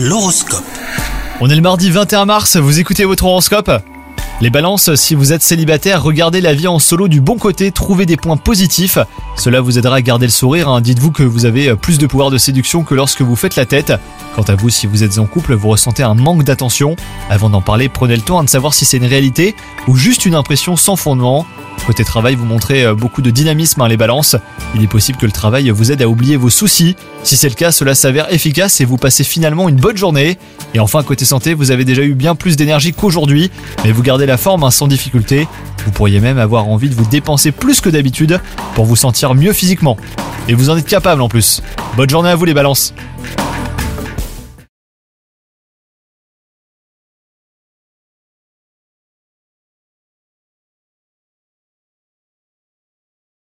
[0.00, 0.62] L'horoscope.
[1.40, 3.68] On est le mardi 21 mars, vous écoutez votre horoscope?
[4.40, 8.06] Les balances, si vous êtes célibataire, regardez la vie en solo du bon côté, trouvez
[8.06, 9.00] des points positifs.
[9.36, 10.80] Cela vous aidera à garder le sourire, hein.
[10.80, 13.92] dites-vous que vous avez plus de pouvoir de séduction que lorsque vous faites la tête.
[14.36, 16.94] Quant à vous, si vous êtes en couple, vous ressentez un manque d'attention.
[17.28, 19.56] Avant d'en parler, prenez le temps de savoir si c'est une réalité
[19.88, 21.44] ou juste une impression sans fondement.
[21.88, 24.36] Côté travail, vous montrez euh, beaucoup de dynamisme, hein, les balances.
[24.74, 26.96] Il est possible que le travail vous aide à oublier vos soucis.
[27.22, 30.36] Si c'est le cas, cela s'avère efficace et vous passez finalement une bonne journée.
[30.74, 33.50] Et enfin, côté santé, vous avez déjà eu bien plus d'énergie qu'aujourd'hui,
[33.84, 35.48] mais vous gardez la forme hein, sans difficulté.
[35.86, 38.38] Vous pourriez même avoir envie de vous dépenser plus que d'habitude
[38.74, 39.96] pour vous sentir mieux physiquement.
[40.46, 41.62] Et vous en êtes capable en plus.
[41.96, 42.92] Bonne journée à vous les balances